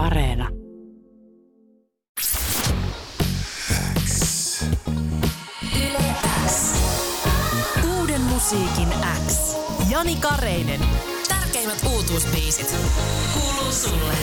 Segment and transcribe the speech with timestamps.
[0.00, 0.48] Areena.
[7.98, 8.88] Uuden musiikin
[9.28, 9.56] X.
[9.90, 10.80] Jani Kareinen.
[11.28, 12.76] Tärkeimmät uutuusbiisit.
[13.34, 14.14] Kuuluu sulle.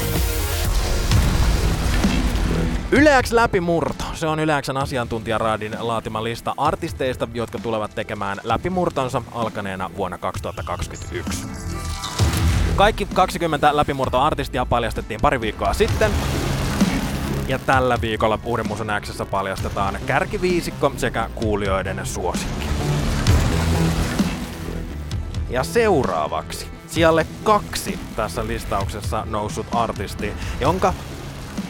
[2.92, 4.04] Yleäks läpimurto.
[4.14, 11.48] Se on Yleäksen asiantuntijaraadin laatima lista artisteista, jotka tulevat tekemään läpimurtonsa alkaneena vuonna 2021.
[12.78, 16.12] Kaikki 20 läpimurtoartistia paljastettiin pari viikkoa sitten.
[17.48, 22.66] Ja tällä viikolla Uuden Musan Xssä paljastetaan kärkiviisikko sekä kuulijoiden suosikki.
[25.50, 30.94] Ja seuraavaksi sijalle kaksi tässä listauksessa noussut artisti, jonka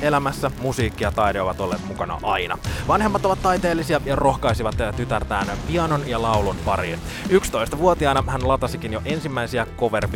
[0.02, 2.58] elämässä musiikki ja taide ovat olleet mukana aina.
[2.88, 7.00] Vanhemmat ovat taiteellisia ja rohkaisivat tytärtään pianon ja laulun pariin.
[7.30, 10.08] 11-vuotiaana hän latasikin jo ensimmäisiä cover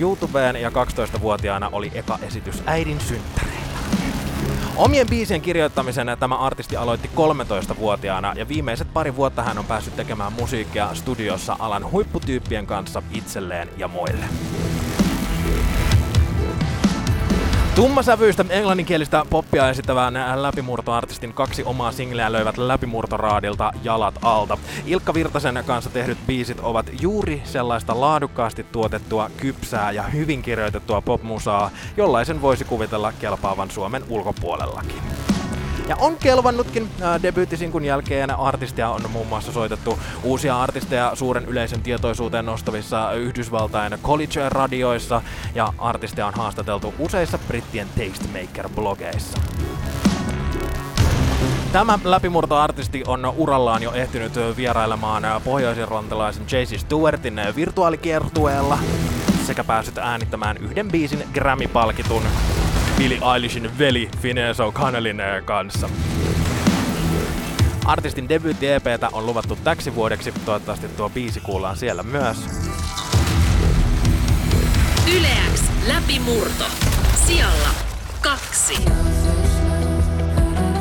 [0.00, 3.66] YouTubeen ja 12-vuotiaana oli eka esitys äidin synttäreillä.
[4.76, 10.32] Omien biisien kirjoittamisen tämä artisti aloitti 13-vuotiaana ja viimeiset pari vuotta hän on päässyt tekemään
[10.32, 14.24] musiikkia studiossa alan huipputyyppien kanssa itselleen ja muille.
[17.76, 24.58] Tummasävyistä englanninkielistä poppia esittävän läpimurtoartistin kaksi omaa singleä löivät läpimurtoraadilta jalat alta.
[24.86, 31.70] Ilkka Virtasen kanssa tehdyt biisit ovat juuri sellaista laadukkaasti tuotettua, kypsää ja hyvin kirjoitettua popmusaa,
[31.96, 35.02] jollaisen voisi kuvitella kelpaavan Suomen ulkopuolellakin.
[35.88, 39.98] Ja on kelvannutkin äh, debyyttisinkun jälkeen artistia on muun muassa soitettu.
[40.22, 45.22] Uusia artisteja suuren yleisön tietoisuuteen nostavissa Yhdysvaltain college-radioissa
[45.54, 49.38] ja artistia on haastateltu useissa brittien tastemaker-blogeissa.
[51.72, 58.78] Tämä läpimurtoartisti on urallaan jo ehtinyt vierailemaan pohjoisirlantilaisen JC Stewartin virtuaalikiertueella
[59.46, 62.22] sekä päässyt äänittämään yhden biisin Grammy-palkitun
[62.98, 65.88] Billie Eilishin veli Phineas O'Connellin äh, kanssa.
[67.84, 72.36] Artistin debyytti-EPtä on luvattu täksi vuodeksi, toivottavasti tuo biisi kuullaan siellä myös.
[75.16, 75.62] Yleäks
[75.94, 76.64] läpimurto.
[77.26, 77.68] Sijalla
[78.20, 78.84] kaksi.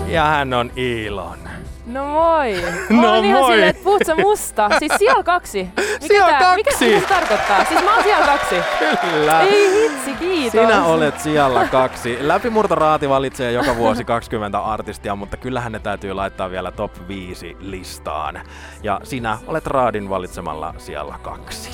[0.08, 1.38] Ja hän on Ilon.
[1.86, 2.56] No moi!
[2.90, 3.52] No Olen ihan moi.
[3.52, 4.70] silleen, että puhut sä musta?
[4.80, 5.70] Siis siellä kaksi.
[5.78, 6.56] Mikä Siellä tää, kaksi.
[6.56, 7.66] Mikä se tarkoittaa?
[7.66, 8.56] Siis mä oon siellä kaksi.
[9.02, 9.42] Kyllä.
[9.42, 10.70] Ei hitsi, kiitos.
[10.70, 12.18] Sinä olet siellä kaksi.
[12.22, 18.42] Läpimurtoraati valitsee joka vuosi 20 artistia, mutta kyllähän ne täytyy laittaa vielä top 5 listaan.
[18.84, 21.70] Ja sinä olet Raadin valitsemalla siellä kaksi.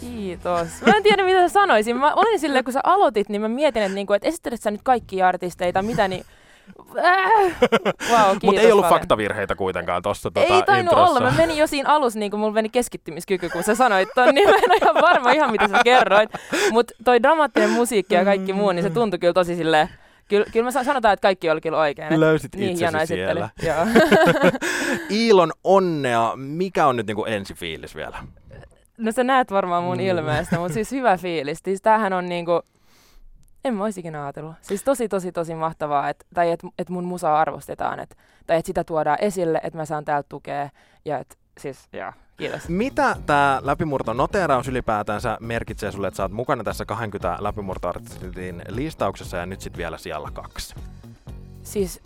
[0.00, 0.68] Kiitos.
[0.86, 1.96] Mä en tiedä, mitä sä sanoisin.
[1.96, 4.82] Mä olin silleen, kun sä aloitit, niin mä mietin, että, niinku, että esittelet sä nyt
[4.84, 6.24] kaikkia artisteita, mitä niin...
[7.04, 7.30] Äh.
[8.10, 9.00] Wow, Mutta kiitos ei ollut paljon.
[9.00, 11.10] faktavirheitä kuitenkaan tossa tota, Ei tainnut introssa.
[11.18, 11.30] olla.
[11.30, 14.48] Mä menin jo siinä alussa, niin kun mulla meni keskittymiskyky, kun sä sanoit ton, niin
[14.48, 16.30] mä en ole ihan varma ihan mitä sä kerroit.
[16.72, 19.88] Mutta toi dramaattinen musiikki ja kaikki muu, niin se tuntui kyllä tosi silleen,
[20.28, 22.20] Kyllä, kyllä mä sa- sanotaan, että kaikki oli kyllä oikein.
[22.20, 23.48] Löysit niin itsesi siellä.
[25.10, 26.32] Iilon onnea.
[26.36, 28.18] Mikä on nyt niinku ensifiilis vielä?
[28.98, 30.04] No sä näet varmaan mun Mm.
[30.04, 31.58] ilmeestä, mutta siis hyvä fiilis.
[31.64, 32.60] Siis tämähän on niinku,
[33.64, 34.54] en mä ikinä ajatellut.
[34.62, 38.16] Siis tosi, tosi, tosi mahtavaa, että tai että et mun musaa arvostetaan, et,
[38.46, 40.70] tai että sitä tuodaan esille, että mä saan täältä tukea.
[41.04, 42.68] Ja et, siis, joo, kiitos.
[42.68, 49.36] Mitä tämä läpimurto noteraus ylipäätänsä merkitsee sulle, että sä oot mukana tässä 20 läpimurtoartistin listauksessa
[49.36, 50.74] ja nyt sit vielä siellä kaksi?
[51.62, 52.00] Siis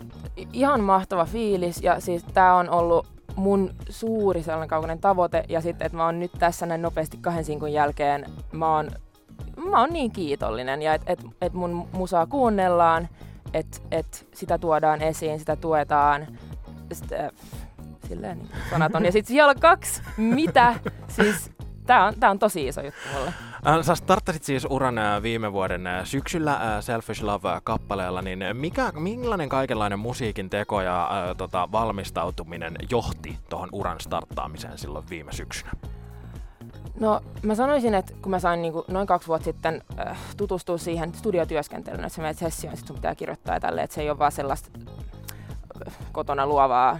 [0.53, 5.85] ihan mahtava fiilis ja siis tää on ollut mun suuri sellainen kaukainen tavoite ja sitten,
[5.85, 8.91] että mä oon nyt tässä näin nopeasti kahden sinkun jälkeen, mä oon,
[9.71, 13.09] mä oon niin kiitollinen ja että et, et mun musaa kuunnellaan,
[13.53, 16.27] että et sitä tuodaan esiin, sitä tuetaan,
[16.93, 17.31] sitten, äh,
[18.07, 19.05] silleen niin sanaton.
[19.05, 20.75] Ja sitten siellä kaksi, mitä?
[21.07, 21.51] Siis
[21.85, 23.33] tää on, tää on tosi iso juttu mulle.
[23.67, 29.49] Äh, Sä starttasit siis uran äh, viime vuoden äh, syksyllä Selfish Love-kappaleella, niin mikä, millainen
[29.49, 35.71] kaikenlainen musiikin teko ja äh, tota, valmistautuminen johti tuohon uran starttaamiseen silloin viime syksynä?
[36.99, 41.13] No mä sanoisin, että kun mä sain niinku noin kaksi vuotta sitten äh, tutustua siihen
[41.13, 44.19] studiotyöskentelyyn, että sä menet sessioon sit sun pitää kirjoittaa ja tälleen, että se ei ole
[44.19, 44.69] vaan sellaista
[45.87, 46.99] äh, kotona luovaa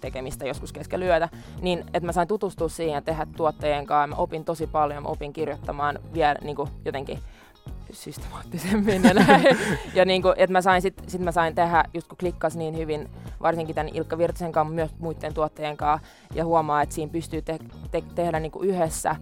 [0.00, 1.28] tekemistä joskus keskellä yötä,
[1.60, 4.16] niin että mä sain tutustua siihen ja tehdä tuottajien kanssa.
[4.16, 7.18] Mä opin tosi paljon, mä opin kirjoittamaan vielä niinku jotenkin
[7.92, 9.58] systemaattisemmin ja näin.
[9.94, 13.10] ja niinku, että mä sain sit, sit mä sain tehdä, just kun klikkas niin hyvin,
[13.42, 17.58] varsinkin tämän Ilkka Virtasen kanssa, myös muiden tuottajien kanssa, ja huomaa, että siinä pystyy te-
[17.90, 19.16] te- tehdä niinku yhdessä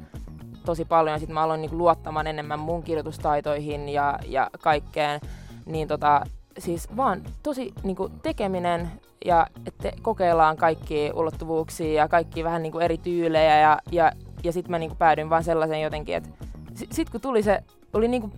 [0.65, 1.19] tosi paljon.
[1.19, 5.21] Sitten mä aloin niinku luottamaan enemmän mun kirjoitustaitoihin ja, ja kaikkeen.
[5.67, 6.23] Niin tota,
[6.59, 8.91] siis vaan tosi niinku tekeminen
[9.25, 14.13] ja että kokeillaan kaikki ulottuvuuksia ja kaikki vähän niinku eri tyylejä ja, ja,
[14.45, 16.31] ja sitten mä niinku päädyin vaan sellaiseen jotenkin, että
[16.75, 17.63] sit, sit kun tuli se
[17.95, 18.31] oli niinku,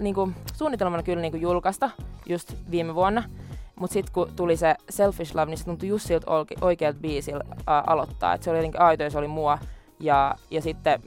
[0.00, 1.90] niinku, suunnitelmana kyllä niinku julkaista
[2.26, 3.22] just viime vuonna,
[3.76, 6.26] mutta sitten kun tuli se Selfish Love, niin se tuntui just siltä
[6.60, 8.34] oikealta biisiltä aloittaa.
[8.34, 9.58] Et se oli jotenkin aito se oli mua.
[10.00, 11.02] Ja, ja sitten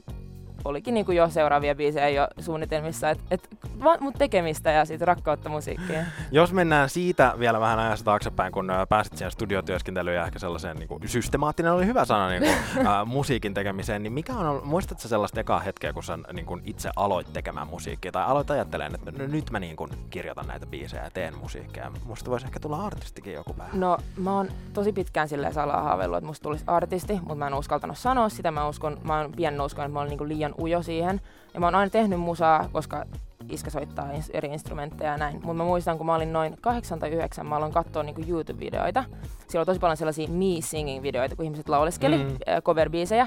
[0.68, 3.48] olikin niin kuin jo seuraavia biisejä jo suunnitelmissa, että et,
[3.84, 6.04] vaan mut tekemistä ja siitä rakkautta musiikkiin.
[6.30, 10.88] Jos mennään siitä vielä vähän ajassa taaksepäin, kun pääsit siihen studiotyöskentelyyn ja ehkä sellaiseen niin
[10.88, 15.40] kuin, systemaattinen oli hyvä sana niin kuin, ää, musiikin tekemiseen, niin mikä on, muistatko sellaista
[15.40, 19.26] ekaa hetkeä, kun sä niin kuin, itse aloit tekemään musiikkia tai aloit ajattelemaan, että no,
[19.26, 21.92] nyt mä niin kuin, kirjoitan näitä biisejä ja teen musiikkia.
[22.04, 23.72] Musta voisi ehkä tulla artistikin joku päivä.
[23.72, 27.54] No mä oon tosi pitkään silleen salaa haaveillut, että musta tulisi artisti, mutta mä en
[27.54, 28.50] uskaltanut sanoa sitä.
[28.50, 31.20] Mä uskon, mä oon pian uskon, että mä olen niin liian ujo siihen.
[31.54, 33.04] Ja mä oon aina tehnyt musaa, koska
[33.48, 35.34] iskä soittaa eri instrumentteja ja näin.
[35.34, 39.04] Mutta mä muistan, kun mä olin noin 8 tai 9, mä aloin katsoa niinku YouTube-videoita.
[39.48, 42.24] Siellä on tosi paljon sellaisia me singing-videoita, kun ihmiset lauleskeli mm.
[42.24, 43.26] äh, cover-biisejä.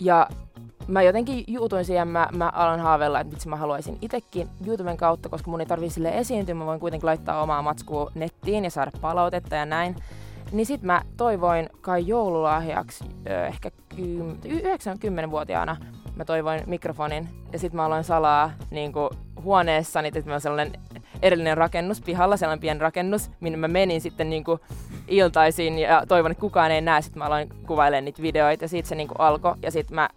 [0.00, 0.28] Ja
[0.86, 5.28] mä jotenkin juutuin siihen, mä, mä aloin haaveilla, että vitsi mä haluaisin itsekin YouTuben kautta,
[5.28, 8.90] koska mun ei tarvii sille esiintyä, mä voin kuitenkin laittaa omaa matskua nettiin ja saada
[9.00, 9.96] palautetta ja näin.
[10.52, 13.04] Niin sit mä toivoin kai joululahjaksi
[13.48, 15.76] ehkä 90-vuotiaana
[16.16, 19.10] mä toivoin mikrofonin ja sitten mä aloin salaa niin kuin
[19.42, 20.72] huoneessani, että mä sellainen
[21.22, 24.60] erillinen rakennus pihalla, sellainen pieni rakennus, minne mä menin sitten niin kuin
[25.08, 27.02] iltaisin ja toivon, että kukaan ei näe.
[27.02, 30.08] Sitten mä aloin kuvailemaan niitä videoita ja siitä se niin kuin alkoi ja sitten mä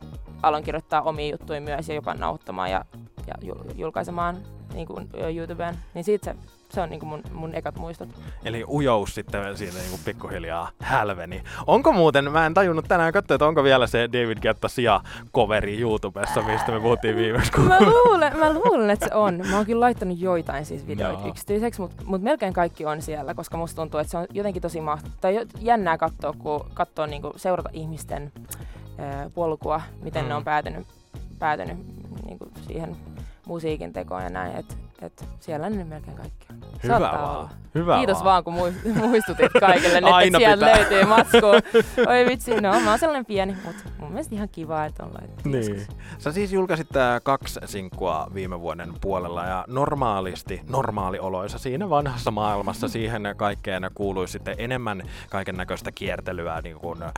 [0.44, 2.86] aloin kirjoittaa omia juttuja myös ja jopa nauhoittamaan ja,
[3.28, 3.34] ja
[3.76, 4.38] julkaisemaan
[4.74, 5.76] niin kuin YouTubeen.
[5.94, 8.10] Niin siitä se se on niinku mun, mun ekat muistot.
[8.46, 11.44] Eli ujous sitten siinä niinku pikkuhiljaa hälveni.
[11.68, 15.02] Onko muuten, mä en tajunnut tänään katsoa, että onko vielä se David Getta Sia
[15.34, 17.52] coveri YouTubessa, mistä me puhuttiin viimeksi.
[17.52, 17.64] Kun...
[17.64, 19.42] Mä luulen, mä luulen, että se on.
[19.50, 21.30] Mä oon kyllä laittanut joitain siis videoita Jaa.
[21.30, 24.82] yksityiseksi, mutta mut melkein kaikki on siellä, koska musta tuntuu, että se on jotenkin tosi
[24.82, 25.18] mahtavaa.
[25.22, 28.32] Tai jännää katsoa, kun katsoo niinku seurata ihmisten
[29.00, 30.30] äh, polkua, miten mm.
[30.30, 30.88] ne on päätynyt,
[31.40, 31.78] päätynyt
[32.26, 32.98] niinku siihen
[33.46, 34.56] musiikin tekoon ja näin.
[34.56, 36.58] Että et siellä ne melkein kaikki on.
[36.84, 37.50] Hyvä vaan.
[37.76, 38.26] Hyvä Kiitos vaan.
[38.26, 38.54] vaan, kun
[39.10, 40.78] muistutit kaikille, että Aina sieltä pitää.
[40.80, 41.52] löytyy matskua.
[42.14, 45.50] Oi vitsi, no mä oon sellainen pieni, mutta mun mielestä ihan kiva, että on laitettu.
[45.50, 45.88] Niin.
[46.18, 52.88] Sä siis julkaisit tää kaksi sinkkua viime vuoden puolella ja normaalisti, normaalioloissa siinä vanhassa maailmassa
[53.00, 57.12] siihen kaikkeen kuuluisi sitten enemmän kaiken näköistä kiertelyä niin kuin, äh,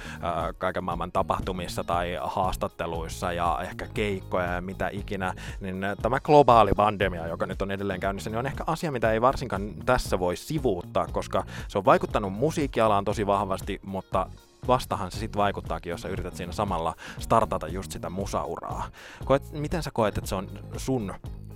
[0.57, 7.27] kaiken maailman tapahtumissa tai haastatteluissa ja ehkä keikkoja ja mitä ikinä, niin tämä globaali pandemia,
[7.27, 11.07] joka nyt on edelleen käynnissä, niin on ehkä asia, mitä ei varsinkaan tässä voi sivuuttaa,
[11.07, 14.27] koska se on vaikuttanut musiikkialaan tosi vahvasti, mutta
[14.67, 18.87] vastahan se sitten vaikuttaakin, jos sä yrität siinä samalla startata just sitä musauraa.
[19.25, 21.13] Koet, miten sä koet, että se on sun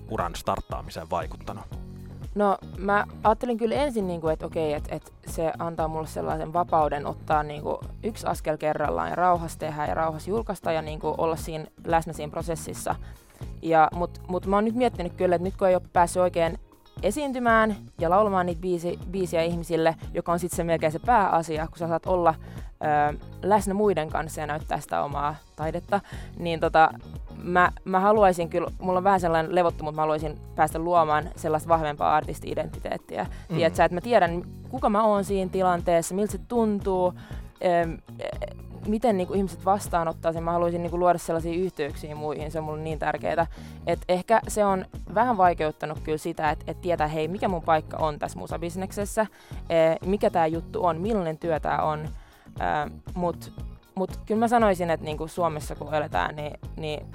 [0.10, 1.66] uran starttaamiseen vaikuttanut?
[2.36, 6.54] No mä ajattelin kyllä ensin, niin kuin, että okei, että, että se antaa mulle sellaisen
[6.54, 11.00] vapauden ottaa niin kuin, yksi askel kerrallaan ja rauhassa tehdä ja rauhassa julkaista ja niin
[11.00, 12.96] kuin, olla siinä läsnä siinä prosessissa.
[13.94, 16.60] Mutta mut mä oon nyt miettinyt kyllä, että nyt kun ei ole päässyt oikein
[17.04, 21.78] esiintymään ja laulamaan niitä biisi, biisiä ihmisille, joka on sitten se melkein se pääasia, kun
[21.78, 22.36] sä saat olla
[22.86, 26.02] ö, läsnä muiden kanssa ja näyttää sitä omaa taidetta,
[26.38, 26.90] niin tota,
[27.44, 31.70] mä, mä haluaisin kyllä, mulla on vähän sellainen levottu, mutta mä haluaisin päästä luomaan sellaista
[31.70, 33.24] vahvempaa artisti-identiteettiä.
[33.24, 33.56] Mm.
[33.56, 37.14] Tiedätkö, että mä tiedän, kuka mä oon siinä tilanteessa, miltä se tuntuu,
[38.88, 40.44] miten niin kuin ihmiset vastaanottaa sen.
[40.44, 43.48] Mä haluaisin niin kuin luoda sellaisia yhteyksiä muihin, se on mulle niin tärkeää.
[43.88, 44.86] Et ehkä se on
[45.16, 49.26] vähän vaikeuttanut kyllä sitä, että et tietää, hei, mikä mun paikka on tässä musabisneksessä,
[49.70, 49.76] e,
[50.06, 52.10] mikä tämä juttu on, millainen työ tämä on.
[52.60, 53.48] E, Mutta
[53.96, 57.06] mut kyllä mä sanoisin, että niin kuin Suomessa kun eletään, niin, niin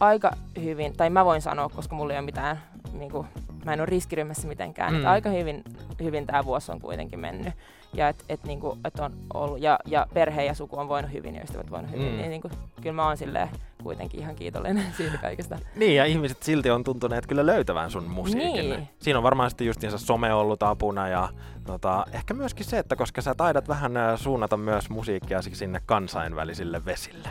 [0.00, 0.30] aika
[0.62, 2.62] hyvin, tai mä voin sanoa, koska mulla ei ole mitään,
[2.92, 3.26] niin kuin,
[3.64, 4.96] mä en ole riskiryhmässä mitenkään, mm.
[4.96, 5.64] että aika hyvin,
[6.02, 7.54] hyvin tämä vuosi on kuitenkin mennyt
[7.94, 11.34] ja että et, niinku, et on ollut, ja, ja perhe ja suku on voinut hyvin
[11.34, 12.16] ja ystävät voinut hyvin, mm.
[12.16, 12.50] niin niinku,
[12.82, 13.48] kyllä mä oon silleen
[13.82, 15.58] kuitenkin ihan kiitollinen siitä kaikesta.
[15.76, 18.70] Niin, ja ihmiset silti on tuntuneet kyllä löytävän sun musiikin.
[18.70, 18.88] Niin.
[18.98, 21.28] Siinä on varmaan sitten justiinsa some ollut apuna ja
[21.66, 27.28] tota, ehkä myöskin se, että koska sä taidat vähän suunnata myös musiikkia sinne kansainvälisille vesille.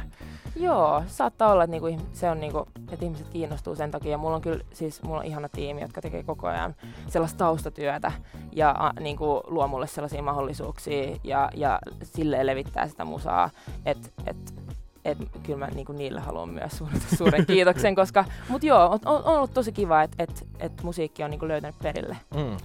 [0.55, 4.17] Joo, saattaa olla, että niinku, se on niinku, että ihmiset kiinnostuu sen takia.
[4.17, 6.75] Mulla on kyllä siis mulla on ihana tiimi, jotka tekee koko ajan
[7.07, 8.11] sellaista taustatyötä
[8.51, 13.49] ja a, niinku, luo mulle sellaisia mahdollisuuksia ja, ja silleen levittää sitä musaa,
[13.85, 14.53] että et,
[15.05, 19.25] että kyllä mä niinku niille haluan myös suunnata suuren kiitoksen, koska, mut joo, on, on
[19.25, 22.57] ollut tosi kiva, että et, et musiikki on niinku löytänyt perille mm.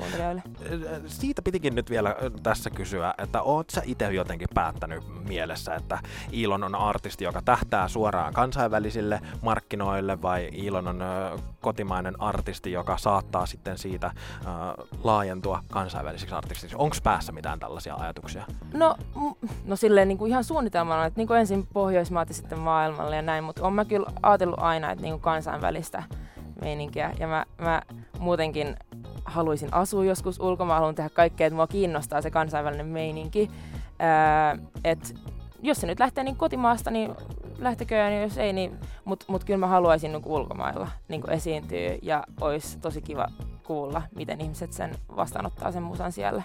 [1.06, 5.98] Siitä pitikin nyt vielä tässä kysyä, että oot sä itse jotenkin päättänyt mielessä, että
[6.32, 12.96] Ilon on artisti, joka tähtää suoraan kansainvälisille markkinoille, vai Ilon on ö, kotimainen artisti, joka
[12.96, 14.48] saattaa sitten siitä ö,
[15.04, 16.76] laajentua kansainvälisiksi artistiksi?
[16.78, 18.44] Onko päässä mitään tällaisia ajatuksia?
[18.72, 18.96] No,
[19.64, 23.22] no silleen niin kuin ihan suunnitelmana, että niin kuin ensin Pohjoismaat ja sitten maailmalle ja
[23.22, 26.02] näin, mutta on mä kyllä ajatellut aina, että niin kuin kansainvälistä
[26.60, 27.12] meininkiä.
[27.18, 27.82] Ja mä, mä
[28.18, 28.76] muutenkin
[29.24, 33.50] haluaisin asua joskus ulkomaan, haluan tehdä kaikkea, että mua kiinnostaa se kansainvälinen meininki.
[34.58, 35.14] Öö, et
[35.62, 37.14] jos se nyt lähtee niin kotimaasta, niin
[37.58, 38.78] lähteköön, ja jos ei, niin...
[39.04, 43.26] Mutta mut kyllä mä haluaisin niin ulkomailla niin esiintyä, ja olisi tosi kiva
[43.62, 46.42] kuulla, miten ihmiset sen vastaanottaa sen musan siellä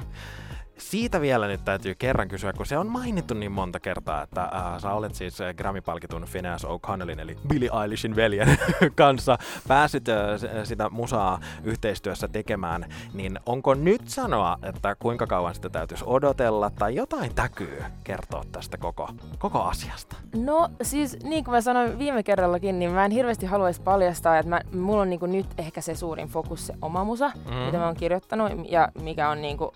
[0.79, 4.79] siitä vielä nyt täytyy kerran kysyä, kun se on mainittu niin monta kertaa, että äh,
[4.81, 8.57] sä olet siis äh, Grammy-palkitun Phineas O'Connellin eli Billie Eilishin veljen
[8.95, 10.15] kanssa päässyt äh,
[10.63, 16.95] sitä musaa yhteistyössä tekemään, niin onko nyt sanoa, että kuinka kauan sitä täytyisi odotella tai
[16.95, 19.09] jotain täkyy kertoa tästä koko,
[19.39, 20.15] koko asiasta?
[20.35, 24.49] No siis niin kuin mä sanoin viime kerrallakin, niin mä en hirveästi haluaisi paljastaa, että
[24.49, 27.55] mä, mulla on niin kuin nyt ehkä se suurin fokus se oma musa, mm.
[27.55, 29.71] mitä mä oon kirjoittanut ja mikä on niin kuin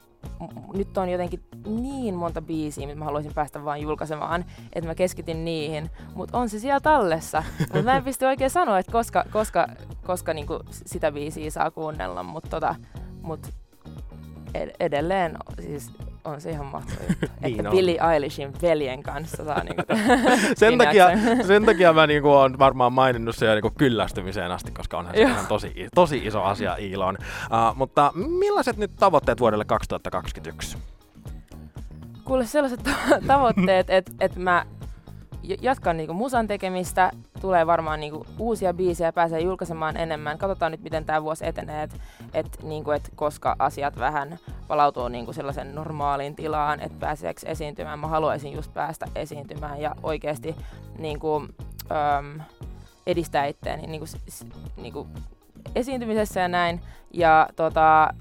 [0.73, 5.45] nyt on jotenkin niin monta biisiä, mitä mä haluaisin päästä vaan julkaisemaan, että mä keskityn
[5.45, 5.89] niihin.
[6.15, 7.43] Mutta on se siellä tallessa.
[7.59, 9.67] Mutta mä en pysty oikein sanoa, että koska, koska,
[10.05, 12.23] koska niinku sitä biisiä saa kuunnella.
[12.23, 12.75] Mutta tota,
[13.21, 13.49] mut
[14.53, 15.91] ed- edelleen siis
[16.25, 17.25] on se ihan mahtava juttu.
[17.41, 17.75] niin että on.
[17.75, 19.83] Billie Eilishin veljen kanssa saa niinku
[20.55, 21.07] sen, takia,
[21.47, 25.21] sen takia mä niinku oon varmaan maininnut se jo niinku kyllästymiseen asti, koska onhan se
[25.21, 27.17] ihan tosi, tosi iso asia Iilon.
[27.21, 30.77] Uh, mutta millaiset nyt tavoitteet vuodelle 2021?
[32.23, 32.79] Kuule sellaiset
[33.27, 34.65] tavoitteet, että et mä
[35.61, 37.11] jatkan niinku musan tekemistä,
[37.43, 40.37] tulee varmaan niinku uusia biisejä, pääsee julkaisemaan enemmän.
[40.37, 41.97] Katsotaan nyt, miten tämä vuosi etenee, että
[42.33, 47.99] et, niinku, et koska asiat vähän palautuu niinku sellaisen normaaliin tilaan, että pääseekö esiintymään.
[47.99, 50.55] Mä haluaisin just päästä esiintymään ja oikeasti
[50.97, 51.47] niinku,
[51.91, 52.41] äm,
[53.07, 54.05] edistää itseäni niinku,
[54.77, 55.07] niinku,
[55.75, 56.81] esiintymisessä ja näin.
[57.13, 58.13] Ja tota,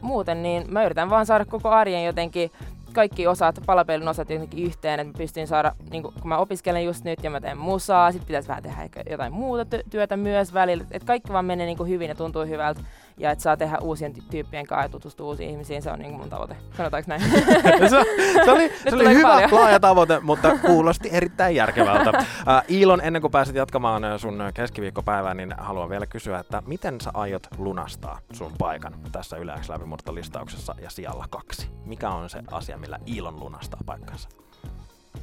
[0.00, 2.50] muuten niin mä yritän vaan saada koko arjen jotenkin
[2.92, 7.04] kaikki osat, palapelin osat jotenkin yhteen, että mä pystyn saada, niin kun mä opiskelen just
[7.04, 11.06] nyt ja mä teen musaa, sit pitäisi vähän tehdä jotain muuta työtä myös välillä, että
[11.06, 12.80] kaikki vaan menee niin hyvin ja tuntuu hyvältä
[13.18, 16.30] ja että saa tehdä uusien tyyppien kanssa ja tutustua uusiin ihmisiin, se on niin mun
[16.30, 16.56] tavoite.
[16.76, 17.22] Sanotaanko näin?
[17.90, 18.04] se,
[18.44, 19.50] se oli, se oli hyvä, paljon.
[19.52, 22.10] laaja tavoite, mutta kuulosti erittäin järkevältä.
[22.10, 27.10] Uh, Iilon, ennen kuin pääset jatkamaan sun keskiviikkopäivää, niin haluan vielä kysyä, että miten sä
[27.14, 29.68] aiot lunastaa sun paikan tässä Yleäks
[30.10, 31.70] listauksessa ja sijalla kaksi?
[31.84, 34.28] Mikä on se asia, millä Iilon lunastaa paikkansa?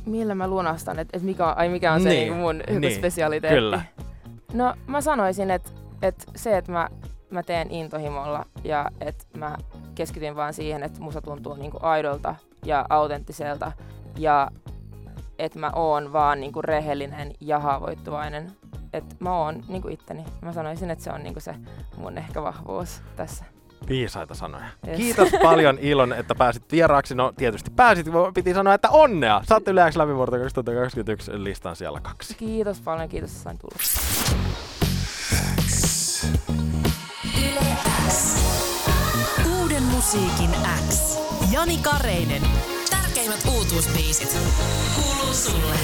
[0.06, 3.56] Millä mä lunastan, että et mikä, ai mikä on se niin, niin mun niin, spesialiteetti?
[3.56, 3.82] Kyllä.
[4.54, 5.70] No mä sanoisin, että
[6.02, 6.90] et se, että mä
[7.36, 9.58] mä teen intohimolla ja että mä
[9.96, 13.72] keskityn vaan siihen, että musta tuntuu niinku aidolta ja autenttiselta
[14.18, 14.51] ja
[15.39, 18.51] että mä oon vaan niinku rehellinen ja haavoittuvainen.
[18.94, 20.25] Että mä oon niinku itteni.
[20.42, 21.56] Mä sanoisin, että se on niinku se
[21.98, 23.46] mun ehkä vahvuus tässä.
[23.89, 24.65] Viisaita sanoja.
[24.88, 24.98] Yes.
[24.98, 27.15] Kiitos paljon Ilon, että pääsit vieraaksi.
[27.15, 29.42] No tietysti pääsit, piti sanoa, että onnea.
[29.44, 32.36] Saatte yleensä läpivuorta 2021 listan siellä kaksi.
[32.38, 33.75] Kiitos paljon, kiitos että sain tulla.
[39.60, 40.50] Uuden musiikin
[40.89, 41.17] X.
[41.51, 42.41] Jani Kareinen.
[42.89, 44.38] Tärkeimmät uutuusbiisit.
[44.96, 45.75] Kuuluu sulle.